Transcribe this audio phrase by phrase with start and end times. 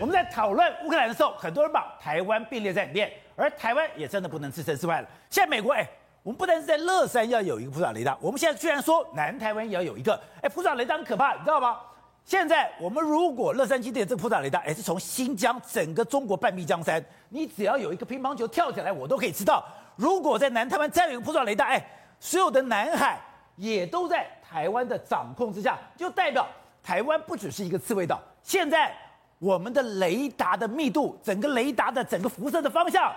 [0.00, 5.08] 我们在讨论乌克兰的时候，很多人把台湾并列在里面，而台湾也真的不能置身事外了。
[5.28, 5.86] 现在美国，哎，
[6.22, 11.76] 我们不但是在乐山要有一个普爪雷达，我们现在居然说南台湾也要有一个，哎，普爪雷达很可怕，你知道吗？
[12.24, 19.62] 现在我们如果乐山基地的这个普爪雷达，哎，是从新疆整个中国半壁江山，你只要有一个乒乓球跳起来，我都可以知道。
[19.96, 21.84] 如果在南台湾再有一个普爪雷达，哎，
[22.18, 23.20] 所有的南海
[23.56, 26.46] 也都在台湾的掌控之下，就代表
[26.82, 28.18] 台湾不只是一个刺猬岛。
[28.42, 28.94] 现在
[29.40, 33.10] 我们的雷达的密度，整个雷达的整个辐射的方向。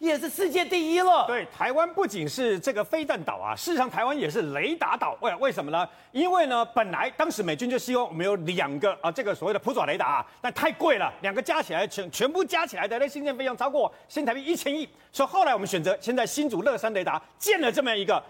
[0.00, 1.24] 也是世界第一了。
[1.26, 5.16] 对，台湾不仅是这个飞弹岛啊，事实上台湾也是雷达岛。
[5.20, 5.88] 为为什么呢？
[6.12, 18.22] 因为呢，本来当时美军就希望我们有两个啊，这个所谓的普爪雷达啊，但太贵了，两个加起来全全部加起来的那新建费用超过新台币一千亿，所以后来我们选择现在新竹乐山雷达建了这么一个。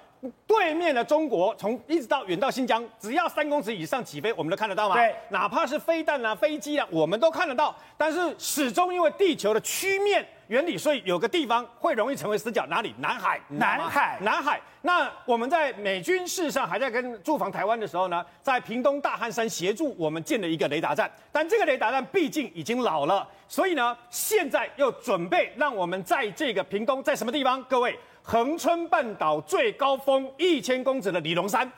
[0.46, 4.94] 对面的中国，从一直到远到新疆，只要三公尺以上起飞，我们都看得到吗？
[4.94, 7.74] 对，哪怕是飞弹啊、飞机啊，我们都看得到。
[7.96, 12.94] 但是始终因为地球的曲面原理，所以有个地方会容易成为死角，哪里？
[12.98, 13.40] 南海。
[13.48, 14.60] 南海，南海。
[14.82, 27.62] 那我们在美军事实上还在跟驻防台湾的时候呢，在屏东大汉山协助我们建了一个雷达站，但这个雷达站毕竟已经老了，所以呢，现在又准备让我们在这个屏东，在什么地方？
[27.64, 27.98] 各位。
[28.26, 31.70] 恒春半岛最高峰一千公尺的里龙山，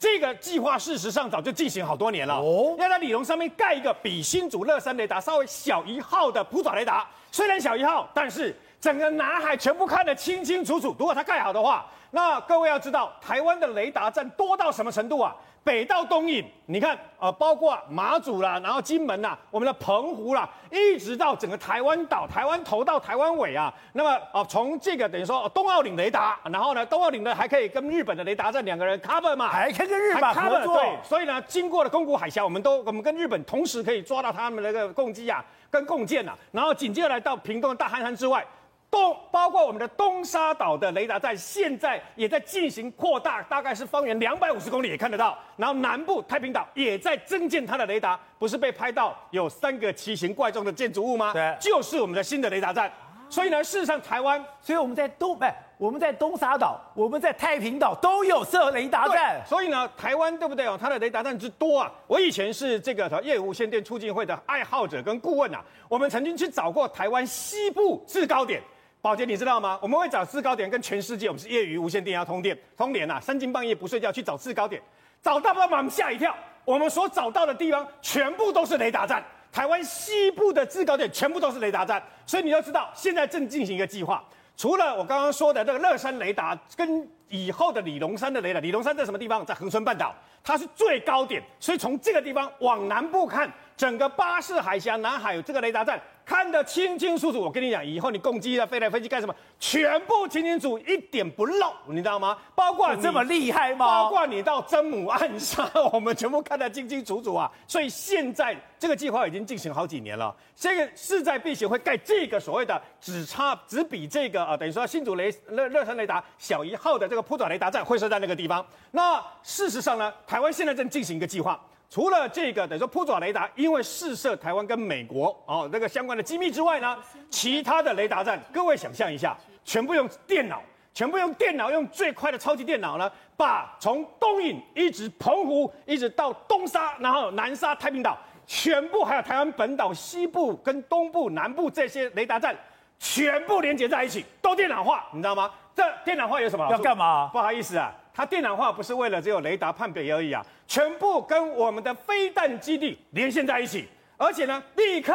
[0.00, 2.34] 这个计划事实上早就进行好多年了。
[2.34, 10.88] 哦，要在里龙上面盖一个比新竹乐山雷达稍微小一号的普爪雷达，虽然小一号，但是整个南海全部看得清清楚楚。
[10.98, 15.32] 如果它盖好的话，那各位要知道，台湾的雷达站多到什么程度啊？
[15.64, 23.72] 北到东引，你看，呃，包括马祖啦，然后金门啦，我们的澎湖啦，一直到整个台湾岛，台湾头到台湾尾啊。
[23.92, 30.76] 那么，啊、呃，从这个等于说东澳岭雷达，然后呢，东澳岭呢还可以跟日本的雷达站两个人 cover 嘛，还可以跟日本合作。
[30.76, 36.36] 对，所以呢，经过了宫古海峡，我们都我们跟日本同时可以抓到他们那个共机啊，跟共建呐。
[36.50, 38.44] 然后紧接着来到屏东的大汉山之外。
[38.92, 45.38] 东包括我们的东沙岛的雷达站，现在也在进行扩大，大概是方圆两百五十公里也看得到。
[45.56, 51.32] 然后南部太平岛也在增建它的雷达，不是被拍到有三个奇形怪状的建筑物吗？
[51.32, 52.92] 对，就是我们的新的雷达站。
[53.30, 59.40] 所以呢，事实上台湾，所以我们在东，哎，我们在东沙岛，我们在太平岛都有设雷达站。
[59.46, 60.76] 所以呢，台湾对不对哦？
[60.78, 61.90] 它的雷达站之多啊！
[62.06, 68.60] 我以前是这个业无线电促进会的爱好者跟顾问啊，我们曾经去找过台湾西部制高点。
[69.02, 69.76] 宝杰，你知道吗？
[69.82, 74.80] 我们会找制高点，跟全世界，我们是业余无线电要通电通联呐、啊，三更半夜不睡觉去找制高点，
[75.20, 76.32] 找到不我们吓一跳。
[76.64, 79.20] 我们所找到的地方全部都是雷达站，
[79.50, 84.24] 台湾西部的制高点全部都是雷达站，所以你要知道，现在正进行一个计划，
[84.56, 89.44] 除了我刚刚说的这个乐山雷达，跟以后的李龙山的雷达，李龙山在什么地方？
[89.44, 90.14] 在恒春半岛，
[90.44, 96.00] 它是最高点，所以从这个地方往南部看，整个巴士海峡南海有这个雷达站。
[96.24, 102.38] 看得清清楚楚，我跟你讲，以后你攻击啊飞来飞去干什么，全部清清楚，一点不漏，你知道吗？
[102.54, 103.84] 包括这么厉害吗？
[104.04, 107.50] 包括你到真母暗杀，我们全部看得清清楚楚啊！
[107.66, 118.64] 所以现在这个计划已经进行好几年了，这个势在必行，会盖这个所谓的只差只比这个啊，等于说新竹雷乐乐山雷达小一号的这个铺转雷达站会设在那个地方。
[118.92, 121.60] 那事实上呢，台湾现在正进行一个计划。
[121.92, 126.96] 除了这个等于说普爪雷达，因为试射台湾跟美国哦那个相关的机密之外呢，
[127.28, 130.62] 其他的雷达站，各位想象一下，全部用电脑，
[130.94, 138.16] 全部用电脑，用最快的超级电脑呢，把从东引一直澎湖，一直到东沙，然后南沙太平岛，
[138.46, 142.56] 全部还有台湾本岛西部跟东部、南部这些雷达站，
[142.98, 145.50] 全部连接在一起，都电脑化，你知道吗？
[145.76, 146.66] 这电脑化有什么？
[146.70, 147.26] 要干嘛？
[147.26, 147.92] 不好意思啊。
[148.14, 155.14] 它电脑化不是为了只有雷达判别而已啊，全部跟我们的飞弹基地连线在一起，而且呢，立刻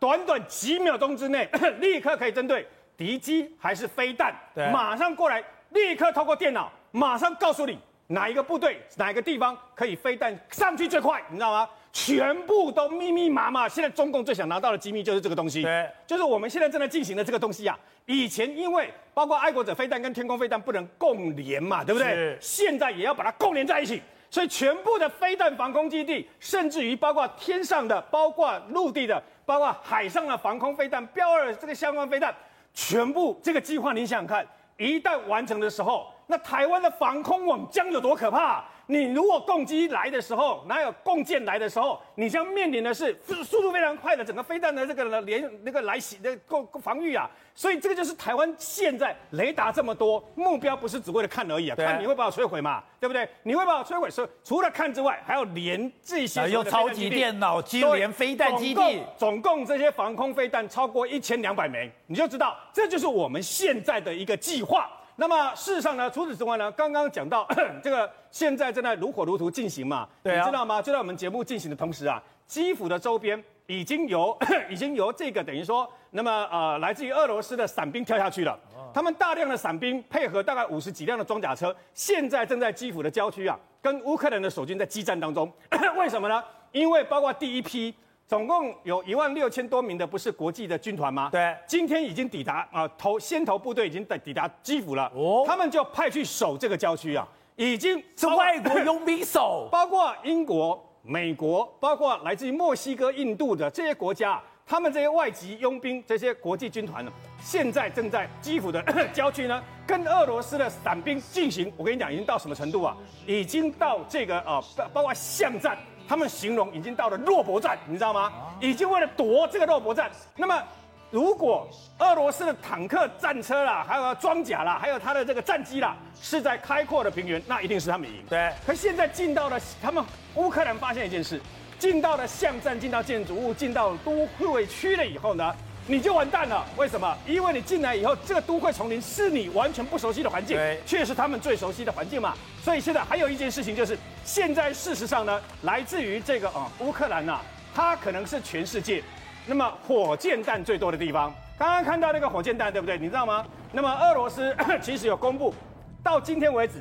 [0.00, 1.48] 短短几秒钟之内，
[1.78, 2.66] 立刻可以针对
[2.96, 11.68] 敌机还是飞弹，对，马上过来，立刻透过电脑，马上告诉你哪一个部队哪一个地方可以飞弹上去最快，你知道吗？
[11.92, 13.68] 全部都密密麻麻。
[13.68, 17.78] 现在中共最想拿到的机密就是这个东西，对，就是我们现在正在进行的这个东西啊。
[18.06, 22.36] 以前因为包括爱国者飞弹跟天空飞弹不能共联嘛，对不对？
[22.40, 32.34] 现在也要把它共联在一起，所以全部的飞弹防空基地，甚至于包括天上的、包括陆地的、包括海上的防空飞弹、标二这个相关飞弹，
[32.74, 34.44] 全部这个计划，你想想看，
[34.76, 38.64] 一旦完成的时候，那台湾的防空网将有多可怕？
[38.86, 47.30] 你如果攻击来的时候，哪有共建来的时候，你将面临的是速度非常快的整个飞弹的这个连那个来袭的攻防御啊。
[47.54, 53.26] 所以这个就是台湾现在雷达这么多，目标不是只为了看而已啊，看你会把我摧毁嘛，对不对？
[53.44, 64.90] 你会把我摧毁，所以除了看之外，还要连这些用超级电脑机连飞弹基地，总共这些防空飞弹超过一千两百枚，你就知道这就是我们现在的一个计划。
[65.16, 67.46] 那么事实上呢，除此之外呢，刚刚讲到
[67.82, 70.80] 这个现在正在如火如荼进行嘛，对啊，你知道吗？
[70.80, 74.36] 就在我们节目进行的同时啊，基辅的周边已经由
[74.70, 78.58] 已经由这个等于说，那么呃来自于俄罗斯的伞兵跳下去了，
[78.94, 85.52] 他们大量的伞兵配合大概五十几辆的装甲车，现在正在基辅的郊区啊，跟乌克兰的守军在激战当中。
[85.98, 86.42] 为什么呢？
[86.72, 87.94] 因为包括第一批。
[88.26, 91.28] 总共有一万六千多名的，不是国际的军团吗？
[91.30, 95.12] 对，今天已经抵达啊，头先头部队已经抵抵达基辅了。
[95.14, 108.82] 哦，他们就派去守这个郊区啊，已经是外国佣兵守， 包括英国、美国，包括来自于墨西哥、印度的这些国家，他们这些外籍佣兵，这些国际军团呢，现在正在基辅的
[109.12, 111.70] 郊区呢，跟俄罗斯的散兵进行。
[111.76, 112.96] 我跟你讲，已经到什么程度啊？
[113.26, 114.64] 已经到这个呃，
[114.94, 115.76] 包括巷战。
[116.08, 118.32] 他们形容已经到了肉搏战，你知道吗？
[118.60, 120.10] 已经为了夺这个肉搏战。
[120.36, 120.62] 那么，
[121.10, 121.68] 如果
[121.98, 128.24] 俄罗斯的坦克、战车啦，还有装甲啦，还有他的这个战机啦，是在开阔的平原，那一定是他们赢。
[128.28, 128.52] 对。
[128.66, 130.04] 可现在进到了他们
[130.34, 131.40] 乌克兰，发现一件事：
[131.78, 135.54] 进到了巷战，进到建筑物，进到都会区了以后呢？
[135.88, 137.16] 你就完蛋了，为什么？
[137.26, 140.56] 因为你进来以后，这个都会丛林是你完全不熟悉的环境，
[140.86, 142.34] 却是他们最熟悉的环境嘛。
[142.62, 147.40] 所以现在还有一件事情，就是现在事实上呢，来自于这个啊乌克兰呐，
[147.74, 149.02] 它可能是全世界
[149.44, 151.34] 那么火箭弹最多的地方。
[151.58, 152.96] 刚刚看到那个火箭弹，对不对？
[152.96, 153.44] 你知道吗？
[153.72, 155.52] 那么俄罗斯 其实有公布，
[156.00, 156.74] 到今天为止，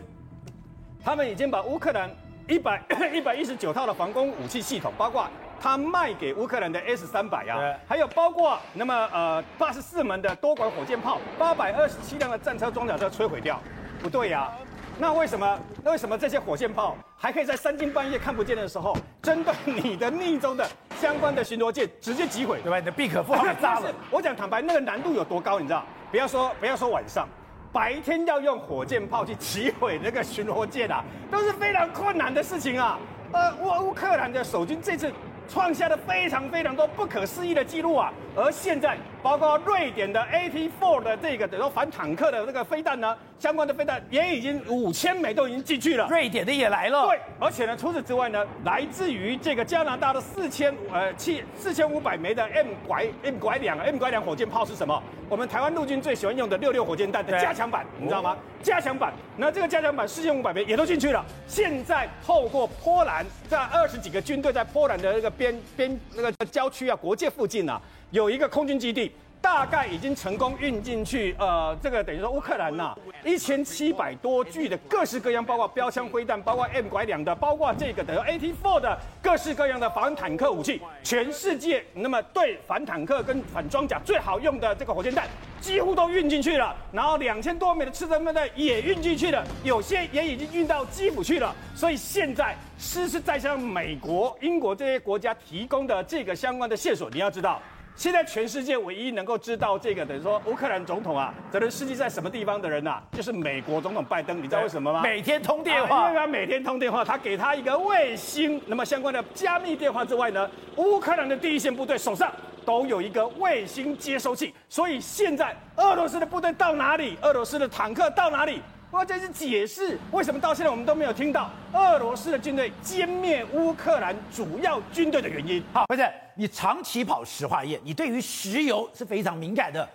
[1.03, 2.07] 他们已经把乌克兰
[2.47, 2.79] 一百
[3.11, 5.27] 一百一十九套的防空武器系统，包括。
[5.61, 13.61] 他卖给乌克兰的 S 三百啊，还有包括那么呃八十四门的多管火箭炮，八百二十七辆的战车装甲车摧毁掉，
[14.01, 14.57] 不对呀、啊？
[14.97, 15.59] 那为什么？
[15.83, 20.67] 那为什么这些火箭炮还可以在三更半夜看不见的时候，针对你的逆中的
[20.99, 22.79] 相关的巡逻舰直接击毁，对吧？
[22.79, 23.93] 你的毕可夫号炸了。
[24.09, 25.83] 我讲坦白，那个难度有多高，你知道？
[26.09, 27.27] 不要说不要说晚上，
[27.71, 32.97] 白天要用火箭炮去击毁那个巡逻舰啊，都是非常困难的事情啊。
[33.31, 35.13] 呃，乌乌克兰的守军这次。
[35.51, 38.13] 创下了非常非常多不可思议的记录啊！
[38.35, 46.07] 而现在，包括瑞典的 AT4 的这个等于说反坦克的这个飞弹呢，相关的飞弹也已经五千枚都已经进去了。
[46.09, 47.07] 瑞典的也来了。
[47.07, 55.01] 对，而且呢，除此之外呢，来自于这个加拿大的四千呃七四千五百枚的 M 拐 M 拐两 M 拐两火箭炮是什么？
[55.29, 58.35] 我们台湾陆军最喜欢用的六六火箭弹的加强版，你知道吗？
[58.63, 61.23] 加强版，那这个加强版四千五百枚也都进去了。
[61.47, 67.79] 现在透过波兰，在二十几个军队在波兰的那个边边那个郊区啊，国界附近啊。
[68.11, 69.09] 有一个空军基地，
[69.41, 72.93] 大概已经成功运进去，呃，这个等于说乌克兰呐，
[73.23, 85.25] 一千七百多具的各式各样，包括标枪灰弹，包括 M 拐两的，包括这个等于 AT4 的各式各样的反坦克武器，全世界那么对反坦克跟反装甲最好用的这个火箭弹，
[85.61, 86.75] 几乎都运进去了。
[86.91, 91.55] 然后两千多枚的刺针飞弹也运进去了，有些也已经运到基辅去了。
[91.73, 97.61] 所以现在实实在在向美国、英国这些国家提供的这个相关的线索，你要知道。
[97.95, 104.37] 现在全世界唯一能够知道这个，等于说乌克兰总统啊，泽连斯基在什么地方的人呐、啊，就是美国总统拜登。
[104.39, 105.01] 你知道为什么吗？
[105.03, 112.31] 每天通电话，因为他每天通电话，他给他一个卫星，那么相关的加密电话之外呢，乌克兰的第一线部队手上
[112.65, 118.61] 都有一个卫星接收器，所以现在俄罗斯的部队到哪里，俄罗斯的坦克到哪里？
[118.91, 125.63] 我这是解释为什么到现在我们都没有听到俄罗斯的军队歼灭乌克兰主要军队的原因。
[125.71, 126.05] 好，不是
[126.35, 129.87] 你长期跑石化业，你对于石油是非常敏感的。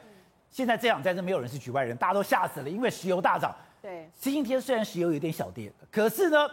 [0.50, 3.55] 现在这场战争没有人是局外人，大家都吓死了，因为石油大涨。
[3.83, 6.49] 对，今天虽然石油有点小跌，可是呢，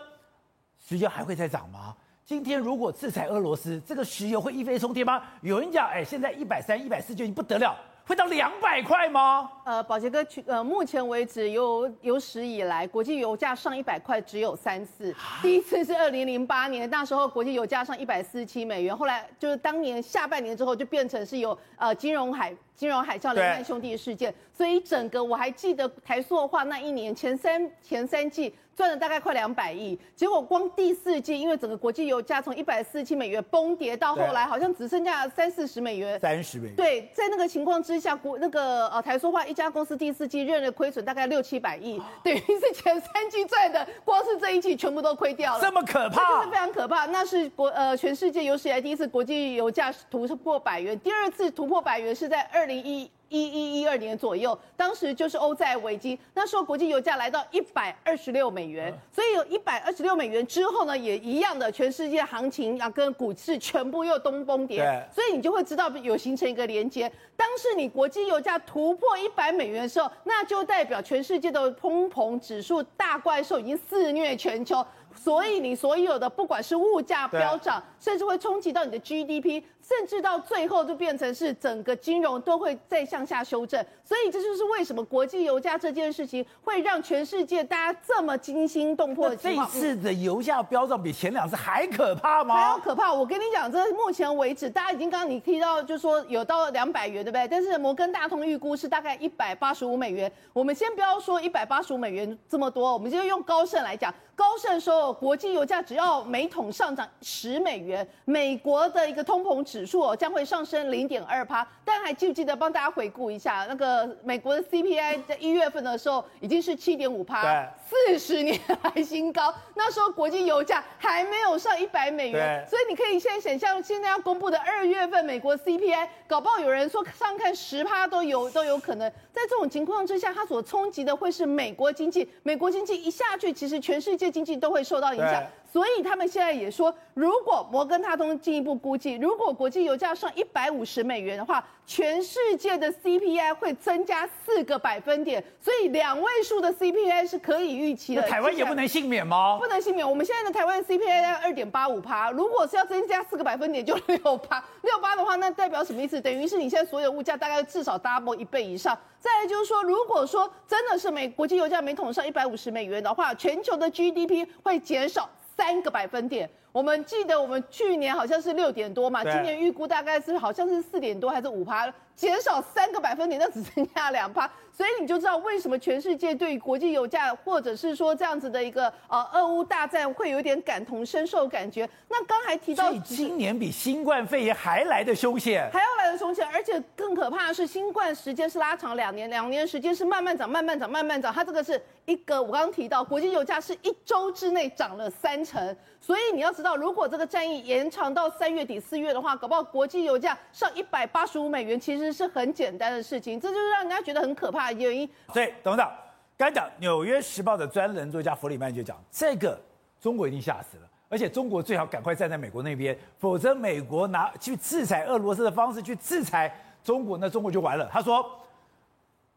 [0.85, 1.95] 石油还会再涨吗？
[2.25, 5.23] 今天如果制裁俄罗斯，这个石油会一飞冲天吗？
[5.39, 7.73] 有人讲，哎，现在一百三、一百四就已经不得了。
[8.05, 9.49] 会到两百块吗？
[9.63, 29.97] 呃，宝杰哥，呃，目前为止有有史以来国际油价上一百块只有三次，第一次是二零零八年，那时候国际油价上一百四十七美元，后来就是当年下半年之后就变成是有呃金融海金融海啸雷曼兄弟事件，所以整个我还记得台塑的话那一年前三前三季赚了大概快两百亿。
[30.15, 36.19] 结果光第四季，因为整个国际油价从一百四十七美元崩跌到后来，好像只剩下三四十美元。
[36.19, 36.75] 三十美元。
[36.75, 45.61] 对，在那个情况之下，国那个呃台塑化一家公司第四季认了亏损大概六七百亿，等于是前三季赚的，光是这一季全部都亏掉了。
[45.61, 46.45] 这么可怕？
[46.49, 47.05] 非常可怕。
[47.07, 53.09] 那是国呃全世界有史以来第一次国际油价突破百元，第二次突破百元是在二零一。
[53.33, 67.11] 一一一二年左右，当时就是欧债危机，那时候国际油价来到一百二十六美元，所以有一百二十六美元之后呢，也一样的，全世界行情啊跟股市全部又东崩跌，所以你就会知道有形成一个连接。
[67.35, 74.85] 当时你国际油价突破一百美元的时候，那就代表全世界的通膨指数大怪兽已经肆虐全球。
[75.15, 83.83] 所以你所有的不管是物价飙涨，甚至会冲击到你的 GDP，甚至到最后就变成是整个金融都会再向下修正。
[84.03, 89.69] 所以这就是为什么国际油价这件事情会让全世界大家这么惊心动魄的情况。
[89.71, 92.55] 这次的油价飙涨比前两次还可怕吗？
[92.55, 93.13] 还要可怕！
[93.13, 97.47] 我跟你讲，这目前为止，大家已经刚刚你提到，就说有到两百元，对不对？
[97.47, 100.31] 但是摩根大通预估是大概一百八十五美元。
[100.51, 104.13] 我们先不要说一百八十五美元这么多，我们就用高盛来讲。
[104.35, 111.63] 高盛说，国际油价只要每桶上涨十美元，美国的一个通膨指数哦将会上升零点二趴。
[111.85, 112.55] 大家还记不记得？
[112.55, 119.53] 帮大家回顾一下，那个美国的 CPI 在一月份的时候已经是七点五趴，四十年来新高。
[119.75, 129.07] 那时候国际油价还没有上一百美元，所以你可以现在想象，现在要公布的二月份美国 CPI，搞不好有人说上看十趴都有都有可能。
[129.31, 134.22] 在这种情况之下，它所冲击的会是美国经济，美国经济一下去，其实全世界。
[134.23, 135.43] 这经济都会受到影响。
[135.73, 148.21] 所以他们现在也说，如果摩根大通进一步估计，如果国际油价上一百五十美元的话，全世界的 CPI 会增加四个百分点，所以两位数的 CPI 是可以预期的。
[148.21, 149.57] 台湾也不能幸免吗？
[149.59, 150.07] 不能幸免。
[150.07, 154.63] 我们现在的台湾 CPI 要二点八五趴，如果是要增加四个百分点，就六趴。
[154.83, 156.21] 六趴的话，那代表什么意思？
[156.21, 158.95] 等于是你现在所有物价大概至少 double 一倍以上。
[159.19, 165.27] 再来就是说，如果说真的是美国际油价每桶上一百五十美元的话，全球的 GDP 会减少。
[165.55, 181.87] 三个百分点，我们记得我们去年好像是六点多嘛，今年预估大概是好像是四点多还是五趴，减少三个百分点，那只剩下两趴， 所以你就知道为什么全世界对于国际油价或者是说这样子的一个呃俄乌大战会有点感同身受感觉。
[182.09, 191.79] 那刚才提到，今年比新冠肺炎还来的凶险，还要来的凶险，而且更可怕的是新冠时间是拉长两年，两年时间是慢慢涨，慢慢涨，慢慢涨，它这个是。
[192.05, 205.07] 一个我刚刚提到，国际油价是一周之内涨了三成，所以你要知道，如果这个战役延长到三月底四月的话，搞不好国际油价上一百八十五美元，其实是很简单的事情，这就是让人家觉得很可怕的原因。
[205.33, 205.91] 所以，董事长，
[206.37, 209.59] 刚讲《纽约时报》的专栏作家弗里曼就讲，这个
[209.99, 216.51] 中国一定吓死了，而且中国最好赶快站在美国那边，否则美国拿去制裁俄罗斯的方式去制裁
[216.83, 217.87] 中国，那中国就完了。
[217.91, 218.25] 他说。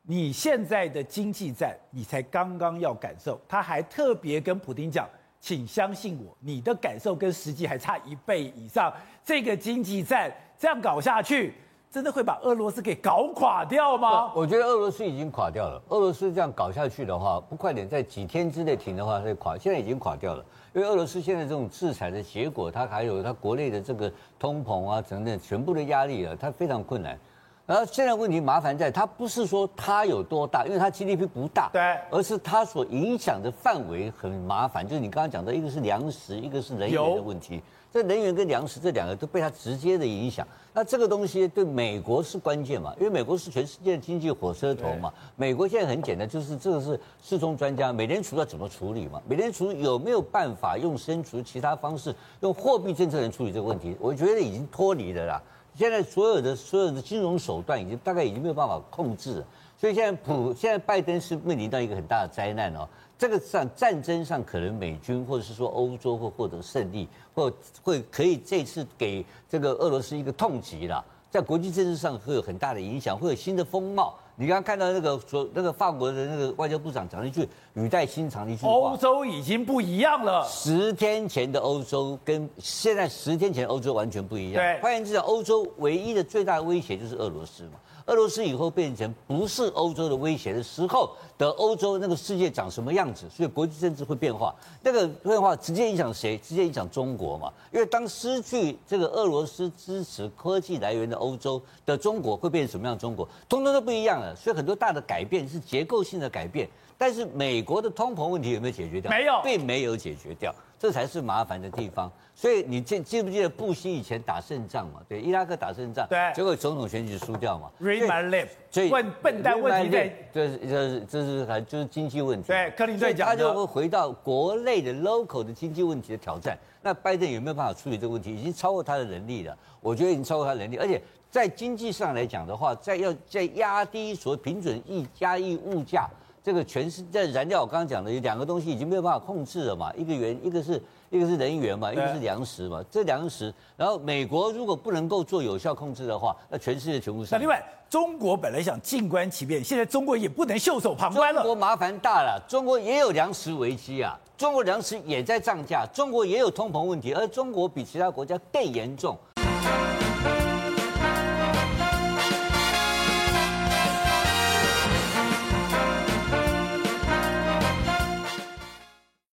[0.09, 3.41] 你现在的经济战，你才刚刚要感受。
[3.49, 5.05] 他还特别跟普丁讲，
[5.47, 8.93] 请相信我，你的感受跟实际还差一倍以上。
[9.25, 11.55] 这个经济战这样搞下去，
[11.89, 14.33] 真的会把俄罗斯给搞垮掉吗？
[14.35, 15.81] 我觉得俄罗斯已经垮掉了。
[15.91, 19.57] 俄罗斯这样搞下去的话，不快点在几天之内停的话，会垮。
[19.57, 27.17] 现在已经垮掉了，因为俄罗斯现在这种制裁的结果，它还有它国内的这个通膨啊等等全部的压力啊，它非常困难。
[27.67, 34.87] 然后现在问题麻烦在，它不是说它有多大，因为它 GDP 不大，对，而是它所影响的范围很麻烦。
[34.87, 37.61] 就是你刚刚讲的，一个是粮食，一个是能源的问题。
[37.93, 40.47] 这能源跟粮食这两个都被它直接的影响。
[40.75, 42.95] 那这个东西对美国是关键嘛？
[42.99, 45.13] 因为美国是全世界的经济火车头嘛。
[45.35, 49.21] 美国现在很简单，就是这个是四中专家，美联储要怎么处理嘛？
[49.27, 53.97] 美联储有没有办法用升除其他方式，用货币政策来处理这个问题？
[53.99, 55.43] 我觉得已经脱离了啦。
[55.77, 59.47] 现在所有的所有的金融手段已经大概已经没有办法控制了，
[59.79, 62.89] 所以现在普现在拜登是面临到一个很大的灾难哦。
[63.19, 67.53] 这个上战争上可能美军或者是说欧洲会获得胜利，或
[67.83, 74.15] 会可以这次给这个俄罗斯一个痛击了，在国际政治上会有很大的影响，会有新的风貌。
[74.39, 80.43] 你刚刚看到那个说那个法国的那个外交部长讲了一句语带心肠的一句话：欧洲已经不一样了。
[80.49, 84.55] 十天前的欧洲跟现在十天前的欧洲完全不一样。
[84.55, 87.73] 对，换言之，欧洲唯一的最大的威胁就是俄罗斯嘛。
[88.07, 93.27] 俄罗斯以后变成不是欧洲的威胁的时候的欧洲，那个世界长什么样子？
[93.29, 96.39] 所以国际政治会变化，那个变化直接影响谁？
[96.39, 97.53] 直接影响中国嘛？
[97.73, 103.29] 因为当失去这个俄罗斯支持科技来源的欧洲的中国，会变成什么样的中国？
[103.49, 104.29] 通通都不一样了。
[104.29, 106.67] 了，所以很多大的改变是结构性的改变。
[106.99, 109.11] 但是美国的通膨问题有没有解决掉？
[109.11, 112.11] 没有，并没有解决掉，这才是麻烦的地方。
[112.35, 115.01] 所以你记记不记得布希以前打胜仗嘛？
[115.09, 117.71] 对，伊拉克打胜仗，对，结果总统选举输掉嘛。
[117.81, 122.49] Read my lips，所以问笨蛋问题对，这这这是还就是经济问题。
[122.49, 126.57] 对，克林顿讲他就会回到国内的 local 的经济问题的挑战。
[126.83, 128.35] 那拜登有没有办法处理这个问题？
[128.35, 136.09] 已经超过他的能力了，我觉得已经超过他的能力，而且在经济上来讲的话，在要在压低所谓平准抑压抑物价。
[136.47, 147.33] 这个全是在燃料，我刚刚讲的有两个东西已经没有办法控制了嘛，一个原一个是一个是能源嘛，一个是粮食嘛，这粮食，然后美国如果不能够做有效控制的话，那全世界全部是。
[147.33, 147.61] 那另外，
[147.91, 151.43] 中国本来想静观其变，现在中国也不能袖手旁观了。
[151.43, 159.19] 中国麻烦大了，中国也有粮食危机啊，中国粮食也在涨价，中国也有通膨问题，而中国比其他国家更严重。